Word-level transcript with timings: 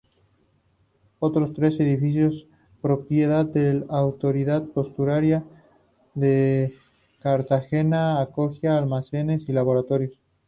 Otros 1.19 1.53
tres 1.53 1.79
edificios, 1.79 2.47
propiedad 2.81 3.45
de 3.45 3.75
la 3.75 3.85
Autoridad 3.99 4.65
Portuaria 4.69 5.45
de 6.15 6.73
Cartagena 7.19 8.19
acogían 8.19 8.77
almacenes 8.77 9.47
y 9.47 9.51
laboratorios. 9.53 10.17